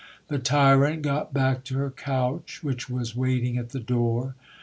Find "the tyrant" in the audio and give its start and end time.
0.29-1.03